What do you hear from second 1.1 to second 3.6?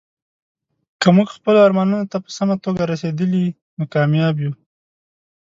موږ خپلو ارمانونو ته په سمه توګه رسیدلي،